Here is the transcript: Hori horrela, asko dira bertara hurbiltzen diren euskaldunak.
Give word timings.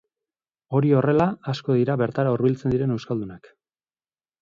Hori 0.77 0.93
horrela, 1.01 1.27
asko 1.53 1.77
dira 1.81 1.99
bertara 2.05 2.35
hurbiltzen 2.39 2.77
diren 2.77 2.97
euskaldunak. 2.99 3.55